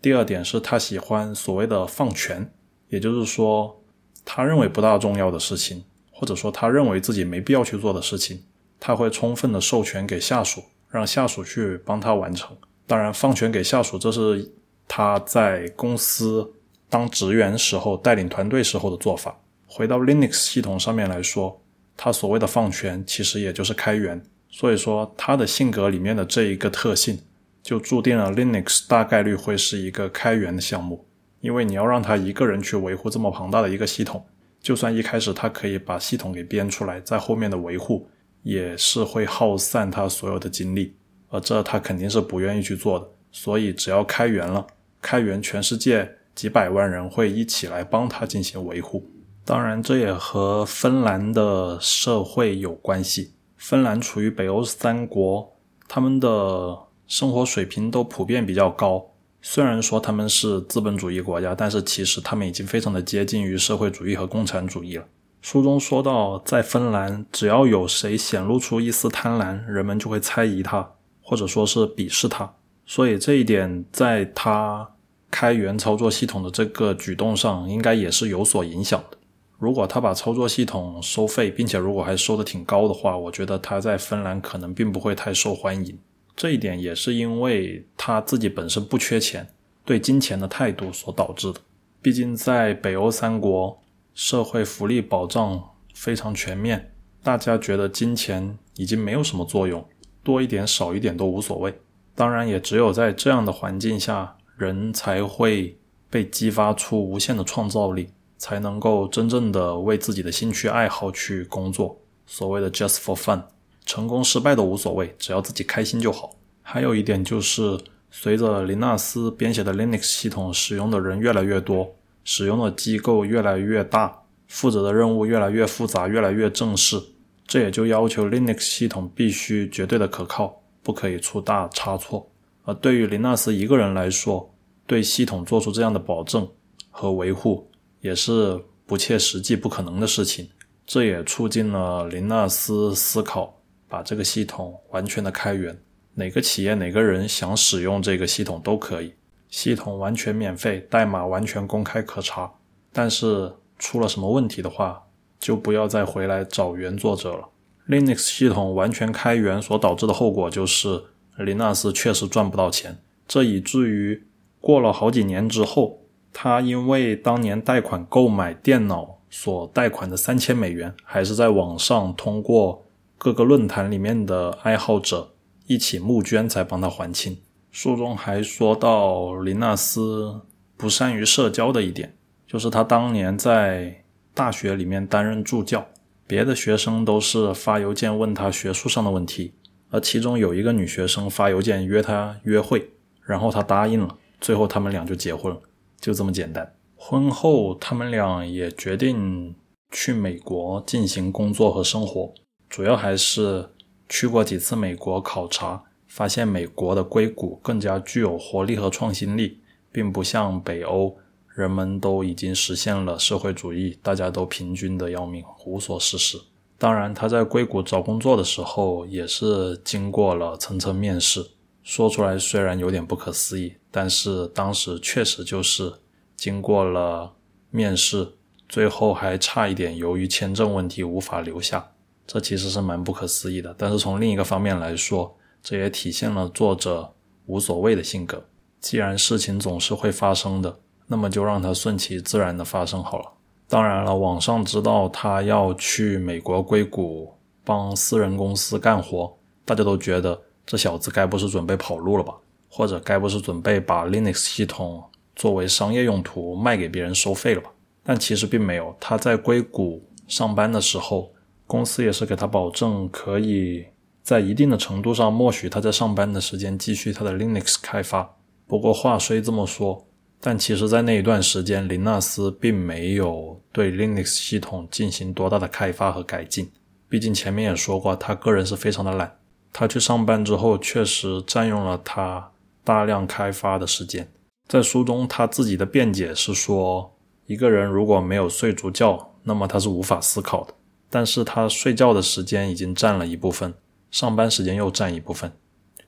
[0.03, 2.53] 第二点是他喜欢所谓的放权，
[2.91, 3.83] 也就是说，
[4.23, 5.83] 他认为不大重要的事情，
[6.19, 8.43] 或者说他认为自己没必要去做的事情，
[8.81, 12.57] 他会充分的授权给下属，让下属去帮他完成。
[12.89, 14.51] 当然，放权给下属，这是
[14.89, 16.55] 他在公司
[16.89, 19.39] 当职员时候带领团队时候的做法。
[19.69, 21.63] 回到 Linux 系统上面来说，
[21.97, 24.21] 他所谓的放权，其实也就是开源。
[24.51, 27.21] 所以说，他的性格里面的这一个特性，
[27.63, 31.07] 就注定了 Linux 大概率会是一个开源的项目。
[31.41, 34.27] 因为你要让他一个人去维护这么庞大的一个系统，
[34.61, 38.09] 就算一开始他可以把系统给编出来，在后面的维护
[38.43, 40.95] 也是会耗散他所有的精力，
[41.29, 43.09] 而这他肯定是不愿意去做的。
[43.31, 44.67] 所以，只要开源了，
[45.01, 49.09] 开源全世界几百万人会一起来帮他进行维护。
[49.45, 53.35] 当然，这也和芬兰的社会有关系。
[53.57, 59.05] 芬兰处于北欧三国，他们的生活水平都普遍比较高。
[59.41, 65.05] 虽然说他们是资本主义国家，但是其实他们已经非常的接近于社会主义和共产主义了。
[65.41, 72.53] 书中说到，在芬兰，只要有谁显露出一丝贪婪，人们就会猜疑他，或者说是鄙视他。
[72.85, 74.91] 所以这一点在他
[75.31, 79.17] 开源操作系统的这个举动上，应该也是有所影响的。
[79.59, 85.99] 如果他把操作系统收费，并且如果还收的挺高的话，我觉得他在芬兰可能并不会太受欢迎。
[86.39, 89.49] 这一点也是因为他自己本身不缺钱，
[89.85, 91.59] 对金钱的态度所导致的。
[92.01, 93.83] 毕竟在北欧三国，
[94.15, 95.61] 社会福利保障
[95.93, 96.93] 非常全面，
[97.25, 99.85] 大家觉得金钱已经没有什么作用，
[100.23, 101.77] 多一点少一点都无所谓。
[102.15, 105.77] 当然，也只有在这样的环境下，人才会
[106.09, 112.01] 被激发出无限的创造力，才能够真正的为自己的兴趣爱好去工作。
[112.27, 113.43] 所谓的 just for fun。
[113.89, 116.37] 成功失败都无所谓，只要自己开心就好。
[116.61, 124.15] 还有一点就是，随着林纳斯编写的 Linux 系统使用的人越来越多，使用的机构越来越大，
[124.47, 127.01] 负责的任务越来越复杂，越来越正式，
[127.47, 132.31] 这也就要求 Linux 系统必须绝对的可靠，不可以出大差错。
[132.65, 134.55] 而对于林纳斯一个人来说，
[134.87, 136.47] 对系统做出这样的保证
[136.91, 137.67] 和维护，
[138.03, 140.47] 也是不切实际、不可能的事情。
[140.87, 143.55] 这也促进了林纳斯思考。
[143.89, 145.77] 把这个系统完全的开源，
[146.15, 149.15] 哪个企业哪个人想使用这个系统都可以，
[149.49, 152.53] 系统完全免费，代码完全公开可查。
[152.93, 155.07] 但是出了什么问题的话，
[155.41, 157.49] 就不要再回来找原作者了。
[157.89, 161.05] Linux 系统完全开源所导致的后果就是
[161.39, 164.25] 林纳斯确实赚不到钱，这以至于
[164.61, 172.85] 过了好几年之后，他因为当年贷款购买电脑所贷款的三千美元，还是在网上通过。
[173.19, 175.35] 各个论坛里面的爱好者
[175.67, 177.37] 一起募捐才帮他还清。
[177.73, 180.41] 书中还说到林纳斯
[180.77, 185.85] 不善于社交的一点，就是他当年在大学里面担任助教，
[186.29, 189.53] 别的学生都是发邮件问他学术上的问题，
[189.91, 192.89] 而其中有一个女学生发邮件约他约会，
[193.23, 195.61] 然后他答应了，最后他们俩就结婚了，
[196.01, 196.73] 就这么简单。
[196.95, 199.55] 婚后他们俩也决定
[199.91, 202.33] 去美国进行工作和生活。
[202.69, 203.71] 主要还是
[204.09, 211.17] 去过几次美国考察，发现美国的硅谷更加具有活力和创新力，并不像北欧，
[211.55, 216.39] 人们都已经实现了社会主义，大家都平均的要命，无所事事。
[216.77, 221.45] 当然，他在硅谷找工作的时候也是经过了层层面试，
[221.83, 225.93] 说出来虽然有点不可思议，但是当时确实就是
[226.37, 227.35] 经过了
[227.71, 228.35] 面试，
[228.69, 231.91] 最后还差一点由于签证问题无法留下。
[232.29, 237.11] 这其实是蛮不可思议的，但是从另一个方面来说，这也体现了作者
[237.47, 238.45] 无所谓的性格。
[238.81, 243.33] 既然事情总是会发生的，那么就让它顺其自然的发生好了。
[243.67, 247.33] 当然了，网上知道他要去美国硅谷
[247.65, 252.35] 帮私人公司干活，大家都觉得这小子该不是准备跑路了吧？
[252.69, 255.03] 或者该不是准备把 Linux 系统
[255.35, 257.71] 作为商业用途卖给别人收费了吧？
[258.05, 261.33] 但其实并没有，他在硅谷上班的时候。
[261.69, 263.87] 公司也是给他保证，可以
[264.23, 268.35] 在一定的程度上默许他在上班的时间继续他的 Linux 开发。
[268.67, 270.07] 不过话虽这么说，
[270.41, 276.71] 但其实，在那一段时间，林纳斯并没有对 Linux 系统进行多大的开发和改进。
[277.09, 279.37] 毕竟前面也说过，他个人是非常的懒。
[279.73, 282.51] 他去上班之后，确实占用了他
[282.83, 284.27] 大量开发的时间。
[284.67, 287.15] 在书中，他自己的辩解是说，
[287.47, 290.75] 一个人如果没有睡足觉，那么他是无法思考的。
[291.11, 293.75] 但是他睡觉的时间已经占了一部分，
[294.11, 295.53] 上班时间又占一部分，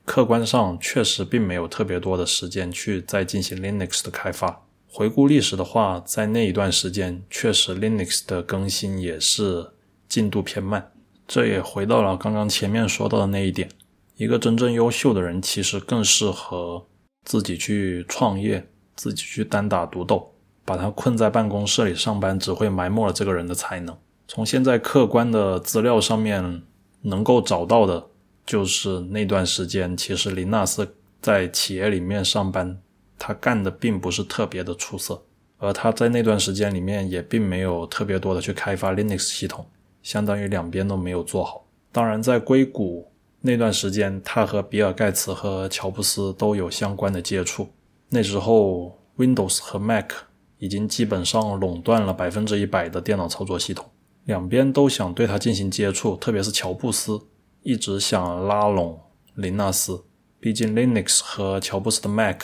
[0.05, 4.63] 客观上确实并没有特别多的时间去再进行 Linux 的开发。
[4.87, 9.71] 回顾历史的话，在那一段时间，确实 Linux 的更新也是
[10.09, 10.91] 进度偏慢。
[11.27, 13.69] 这也回到了刚刚前面说到的那一点：
[14.17, 16.85] 一个真正优秀的人，其实更适合
[17.23, 20.33] 自己去创业，自己去单打独斗。
[20.63, 23.97] 把他困在办公室里上班，只会埋没了这个人的才能。
[24.33, 26.63] 从现在客观的资料上面
[27.01, 28.01] 能够找到的，
[28.45, 32.79] 就是那段时间，其实林纳斯在企业里面上班，
[33.19, 35.21] 他干的并不是特别的出色，
[35.57, 39.65] 而他在那段时间里面也并没有特别多的去开发 Linux 系统，
[40.01, 41.65] 相当于两边都没有做好。
[41.91, 47.67] 当然，在硅谷那段时间，他和比尔盖茨和乔布斯都有相关的接触。
[48.07, 50.11] 那时候，Windows 和 Mac
[50.57, 53.85] 已经基本上垄断了百分之一百的电脑操作系统。
[54.25, 57.21] 两边都想对他进行接触，特别是乔布斯
[57.63, 58.99] 一直想拉拢
[59.35, 60.03] 林纳斯。
[60.39, 62.39] 毕竟 Linux 和乔布斯的 Mac，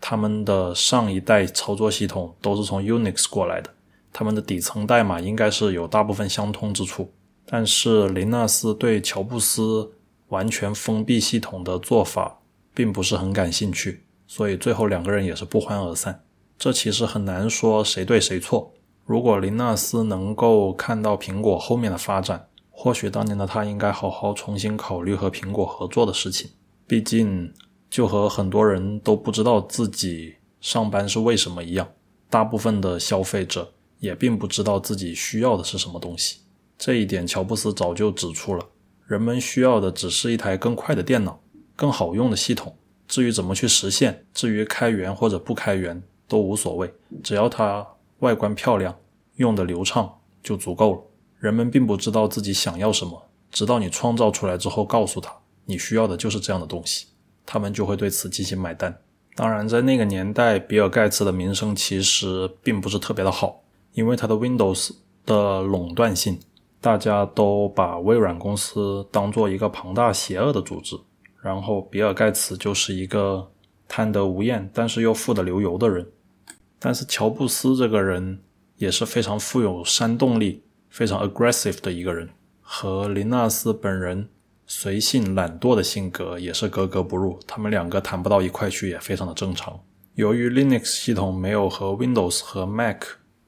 [0.00, 3.70] 他们的上一代操作系统都是从 Unix 过来的，
[4.12, 7.12] 他们的底层代码应该是有大部分相通之处。
[7.44, 9.92] 但是林纳斯对乔布斯
[10.28, 12.40] 完全封闭系统的做法
[12.72, 16.24] 并不是很感兴趣，所以最后两个人也是不欢而散。
[16.58, 18.72] 这其实很难说谁对谁错。
[19.04, 26.50] 如果林纳斯能够看到苹果后面的发展，或许当年的他应该好好重新考虑和苹果合作的事情。
[26.86, 27.52] 毕竟
[27.90, 31.88] 就和很多人都不知道自己上班是为什么一样，
[32.30, 36.40] 大部分的消费者也并不知道自己需要的是什么东西。
[36.78, 38.66] 这一点，乔布斯早就指出了，
[39.06, 41.40] 人们需要的只是一台更快的电脑，
[41.76, 42.74] 更好用的系统。
[43.06, 47.86] 至于怎么去实现，至于开源或者不开源都无所谓，只要它
[48.22, 48.96] 外观漂亮，
[49.36, 51.00] 用的流畅就足够了。
[51.38, 55.32] 人们并不知道自己想要什么，直到你创造出来之后，告诉他
[55.64, 57.06] 你需要的就是这样的东西，
[57.44, 58.96] 他们就会对此进行买单。
[59.34, 63.62] 当然，在那个年代，比尔盖茨的名声其实并不是特别的好，
[63.94, 64.92] 因为他的 Windows
[65.26, 66.38] 的垄断性，
[66.80, 70.96] 大家都把微软公司当做一个庞大邪恶的组织。
[71.40, 73.50] 然后，比尔盖茨就是一个
[73.88, 76.06] 贪得无厌，但是又富得流油的人。
[76.84, 78.40] 但是，乔布斯这个人
[78.76, 82.28] 也是非常富有煽动力、非常 aggressive 的一个人，
[82.60, 84.28] 和林纳斯本人
[84.66, 87.38] 随性懒惰的性格也是格格不入。
[87.46, 89.78] 他们两个谈不到一块去，也非常的正常。
[90.16, 93.02] 由于 Linux 系统没有和 Windows 和 Mac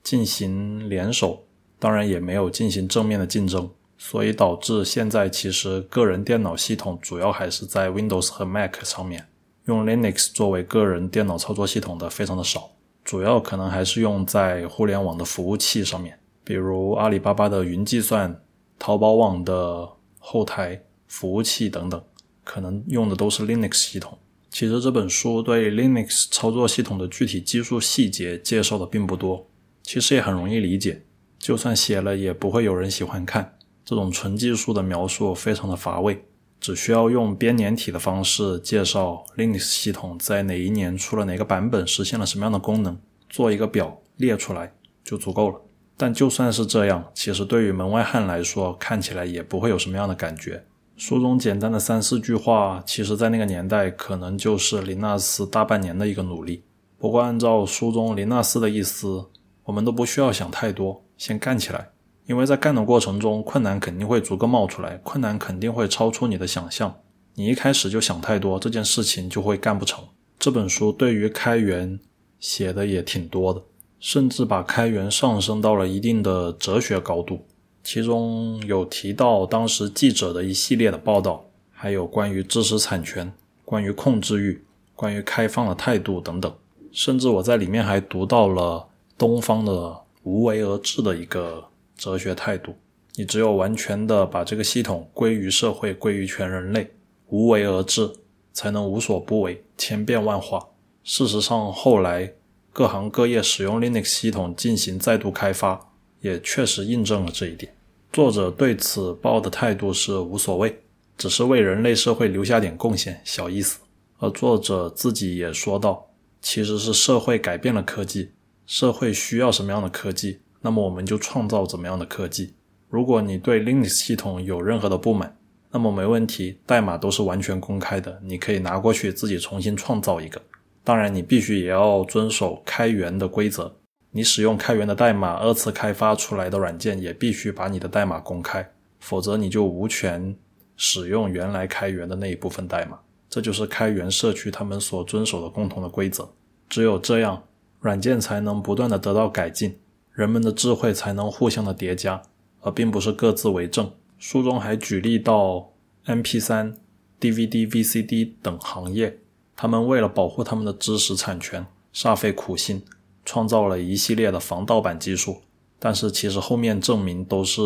[0.04, 1.44] 进行联手，
[1.80, 3.68] 当然也没有进行正面的竞争。
[3.98, 9.26] 所以导致现在其实个人电脑系统主要还是在 Windows 和 Mac 上面，
[9.64, 12.70] 用 Linux 作为个人电脑操作系统的非常的少，
[13.04, 18.42] 主要可能还是用在互联网的服务器上面，比如阿里巴巴的云计算、
[18.78, 19.86] 淘宝网的
[20.18, 22.02] 后台服务器等等，
[22.42, 24.18] 可能用的都是 Linux 系统。
[24.50, 29.46] 其实这本书对 Linux 操作系统的具体技术细节介绍的并不多，
[29.82, 31.04] 其实也很容易理解，
[31.38, 33.58] 就算写了也不会有人喜欢看。
[33.84, 36.24] 这种纯技术的描述非常的乏味，
[36.64, 42.98] 只需要用编年体的方式介绍 Linux 系统在哪一年出了哪个版本，实现了什么样的功能，
[43.28, 44.72] 做一个表列出来
[45.04, 45.60] 就足够了。
[45.94, 50.64] 但就算是这样，其实对于门外汉来说，看起来也不会有什么样的感觉。
[50.96, 56.64] 书中简单的三四句话，其实在那个年代可能就是林纳斯大半年的一个努力。
[56.98, 59.26] 不过按照书中林纳斯的意思，
[59.64, 61.90] 我们都不需要想太多，先干起来。
[62.26, 66.94] 因为在干的过程中，困难肯定会逐个冒出来，困难肯定会超出你的想象。
[67.34, 70.02] 你一开始就想太多，这件事情就会干不成。
[70.38, 71.98] 这本书对于开源
[72.40, 73.62] 写的也挺多的，
[74.00, 77.44] 甚至把开源上升到了一定的哲学高度。
[77.82, 83.30] 其中有提到当时记者的一系列的报道，还有关于知识产权、
[83.66, 84.64] 关于控制欲、
[84.96, 86.50] 关于开放的态度等等。
[86.90, 91.64] 甚至我在里面还读到了东方的无为而治的一个。
[91.96, 92.76] 哲学态度，
[93.14, 96.90] 你只有完全的把这个系统归于社会，归于全人类，
[97.28, 98.12] 无为而治，
[98.52, 100.68] 才能无所不为，千变万化。
[101.02, 102.32] 事实上，后来
[102.72, 107.74] 各行各业使用 Linux 系统进行再度开发，也确实印证了这一点。
[108.12, 110.80] 作者对此抱的态度是无所谓，
[111.18, 113.80] 只是为人类社会留下点贡献，小意思。
[114.18, 116.06] 而作者自己也说到，
[116.40, 118.30] 其实是社会改变了科技，
[118.66, 120.40] 社会需要什么样的科技？
[120.64, 122.54] 那么我们就创造怎么样的科技？
[122.88, 125.36] 如果你对 Linux 系统有任何的不满，
[125.70, 130.40] 那么没问题，代码都是完全公开的，你可以拿过去自己重新创造一个。
[130.82, 133.76] 当然，你必须也要遵守开源的规则。
[134.12, 138.66] 你使用开源的代码二次开发出来的软件，也必须把你的代码公开，
[139.00, 140.34] 否则你就无权
[140.78, 142.98] 使用原来开源的那一部分代码。
[143.28, 146.26] 这就是开源社区他们所遵守的共同的规则。
[146.70, 147.42] 只有这样，
[147.80, 149.76] 软件才能不断的得到改进。
[150.14, 152.22] 人们的智慧才能互相的叠加，
[152.60, 153.90] 而并不是各自为政。
[154.16, 155.72] 书中还举例到
[156.06, 156.74] MP3、
[157.20, 159.18] DVD、VCD 等行业，
[159.56, 162.84] 他们为了保护他们的知识产权，煞费苦心，
[163.24, 165.42] 创造了一系列的防盗版技术。
[165.80, 167.60] 但是其实后面证明都是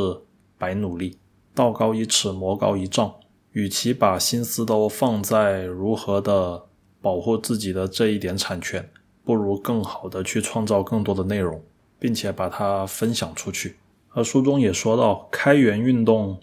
[0.56, 1.18] 白努力。
[1.54, 3.14] 道高一尺，魔高一丈。
[3.52, 6.64] 与其把心思都放在如何的
[7.00, 8.88] 保护自己的这一点产权，
[9.24, 11.60] 不如更好的去创造更多的内容。
[11.98, 13.76] 并且把它分享出去。
[14.10, 16.40] 而书中也说到，开源运动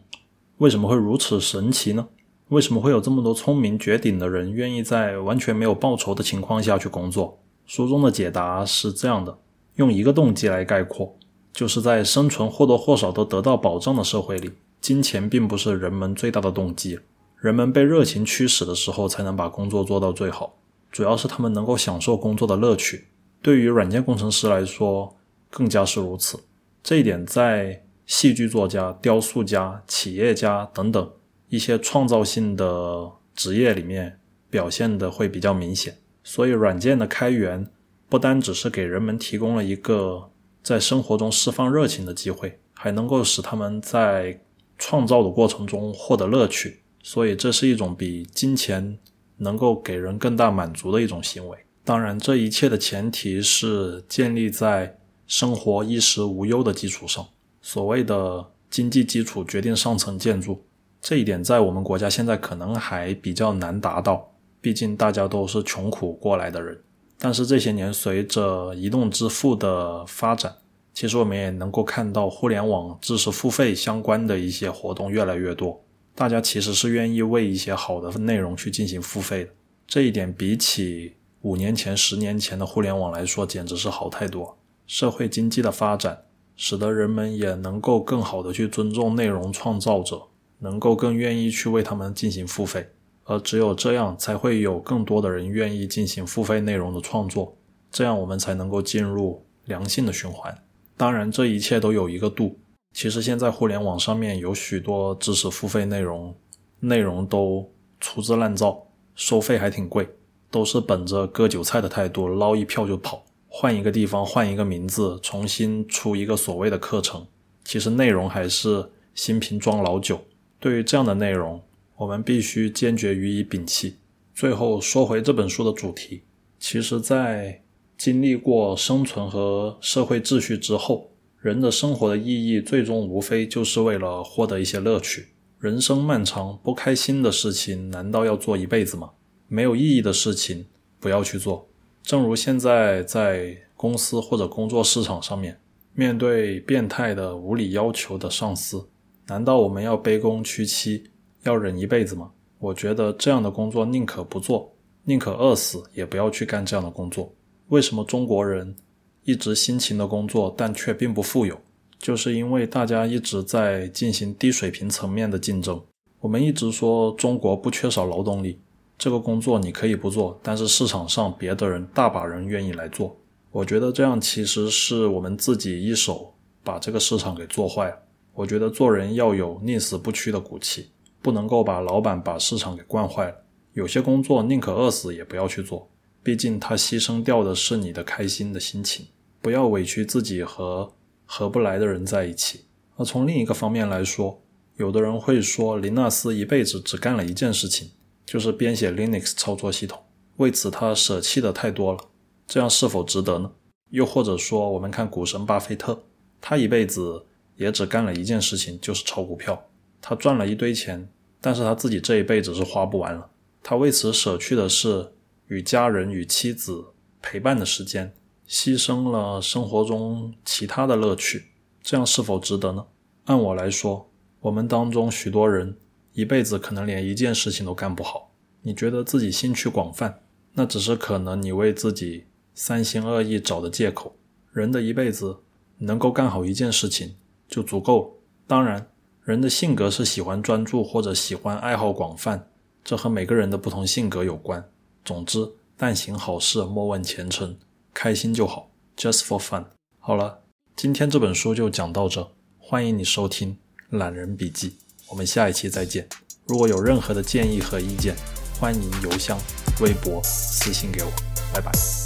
[0.57, 2.07] 为什么会如此神奇呢？
[2.49, 7.39] 为什么会有这么多聪明绝顶的人愿意在完全没有报酬的情况下去工作？
[7.65, 9.37] 书中的解答是这样的：
[9.75, 11.17] 用一个动机来概括，
[11.51, 16.99] 就是在生存或多或少都得到保障的社会里，金钱并不是人们最大的动机。
[17.39, 20.55] 人们被热情驱使的时候，才能把工作做到最好。
[20.91, 23.07] 主要是他们能够享受工作的乐趣。
[23.41, 25.14] 对于软件工程师来说，
[25.55, 26.37] 更加是如此，
[26.83, 31.09] 这一点在戏剧作家、雕塑家、企业家等等
[31.47, 35.97] 一些创造性的职业里面表现的会比较明显。
[36.25, 37.65] 所以，软件的开源
[38.09, 40.29] 不单只是给人们提供了一个
[40.61, 44.37] 在生活中释放热情的机会，还能够使他们在
[44.77, 46.81] 创造的过程中获得乐趣。
[47.01, 48.99] 所以，这是一种比金钱
[49.37, 51.57] 能够给人更大满足的一种行为。
[51.85, 57.25] 当然，这一切的前提是建立在生活衣食无忧的基础上。
[57.61, 60.63] 所谓的经济基础决定上层建筑，
[61.01, 66.79] 这一点在我们国家现在可能还比较难达到，毕竟大家都是穷苦过来的人。
[67.17, 70.53] 但是这些年，随着移动支付的发展，
[70.93, 75.81] 其实我们也能够看到互联网知识付费相关的一些活动越来越多。
[76.13, 79.49] 大家其实是愿意为一些好的内容去进行付费的。
[79.87, 84.57] 这一点比起五年前、十年前的互联网来说，简直是好太多。
[84.87, 86.25] 社会经济的发展，
[86.55, 90.21] 使得人们也能够更好的去尊重内容创造者，
[90.59, 92.87] 能够更愿意去为他们进行付费。
[93.23, 97.57] 而只有这样，才会有更多的人愿意进行付费内容的创作，
[97.89, 100.55] 这样我们才能够进入良性的循环。
[100.95, 102.59] 当然，这一切都有一个度。
[102.93, 106.33] 其实现在互联网上面有许多知识付费内容，
[106.79, 107.69] 内容都
[107.99, 108.81] 粗制滥造，
[109.15, 110.07] 收费还挺贵，
[110.49, 113.24] 都是本着割韭菜的态度，捞一票就跑，
[113.57, 117.25] 换一个地方，换一个名字，重新出一个所谓的课程。
[117.63, 120.25] 其实内容还是新瓶装老酒。
[120.59, 121.63] 对于这样的内容，
[121.95, 123.95] 我们必须坚决予以摒弃。
[124.33, 126.23] 最后说回这本书的主题，
[126.59, 127.63] 其实，在
[127.97, 131.11] 经历过生存和社会秩序之后。
[131.39, 135.27] 人的生活的意义，最终无非就是为了获得一些乐趣。
[135.59, 139.11] 人生漫长，不开心的事情难道要做一辈子吗？
[139.47, 140.65] 没有意义的事情
[140.99, 141.69] 不要去做。
[142.05, 145.59] 正如现在在公司或者工作市场上面，
[145.95, 148.87] 面对变态的无理要求的上司，
[149.25, 151.05] 难道我们要卑躬屈膝，
[151.41, 152.31] 要忍一辈子吗？
[152.59, 154.71] 我觉得这样的工作宁可不做，
[155.05, 157.33] 宁可饿死，也不要去干这样的工作。
[157.69, 158.75] 为什么中国人？
[159.23, 161.59] 一直辛勤的工作，但却并不富有，
[161.97, 165.81] 就是因为大家一直在进行低水平层面的竞争。
[166.19, 168.59] 我们一直说中国不缺少劳动力，
[168.97, 173.15] 这个工作你可以不做，但是市场上别的人大把人愿意来做。
[173.51, 176.33] 我觉得这样其实是我们自己一手
[176.63, 177.97] 把这个市场给做坏了。
[178.33, 180.89] 我觉得做人要有宁死不屈的骨气，
[181.21, 183.35] 不能够把老板把市场给惯坏了。
[183.73, 185.89] 有些工作宁可饿死也不要去做，
[186.23, 189.07] 毕竟他牺牲掉的是你的开心的心情。
[189.41, 190.93] 不要委屈自己和
[191.25, 192.65] 合不来的人在一起。
[192.97, 194.41] 而从另一个方面来说，
[194.77, 197.91] 有的人会说，林纳斯一辈子只干了一件事情，
[198.25, 200.03] 就是编写 Linux 操作系统，
[200.37, 201.99] 为此他舍弃的太多了，
[202.47, 203.51] 这样是否值得呢？
[203.91, 206.03] 又或者说，我们看股神巴菲特，
[206.41, 209.69] 他一辈子也只干了一件事情，就是炒股票，
[210.01, 211.07] 他赚了一堆钱，
[211.39, 213.29] 但是他自己这一辈子是花不完了，
[213.61, 215.13] 他为此舍去的是
[215.47, 216.85] 与家人与妻子
[217.21, 218.13] 陪伴的时间。
[218.47, 221.45] 牺牲了生活中其他的乐趣，
[221.81, 222.85] 这样是否值得呢？
[223.25, 224.11] 按我来说，
[224.41, 225.75] 我们当中许多人
[226.15, 228.31] 一辈子可能连一件事情都干不好。
[228.61, 230.21] 你觉得自己兴趣广泛，
[230.53, 234.15] 那只是可能你为自己三心二意找的借口。
[234.53, 235.39] 人的一辈子
[235.79, 237.17] 能够干好一件事情
[237.49, 238.17] 就足够。
[238.47, 238.87] 当然，
[239.25, 242.47] 人的性格是喜欢专注或者喜欢爱好广泛，
[242.81, 244.63] 这和每个人的不同性格有关。
[245.03, 247.57] 总之，但行好事，莫问前程。
[247.93, 249.65] 开心就好，just for fun。
[249.99, 250.43] 好了，
[250.77, 253.57] 今天这本书就讲到这，欢迎你收听
[253.97, 254.69] 《懒人笔记》，
[255.09, 256.07] 我们下一期再见。
[256.47, 258.15] 如果有任何的建议和意见，
[258.59, 259.37] 欢迎邮箱、
[259.81, 261.11] 微博私信给我，
[261.53, 262.04] 拜拜。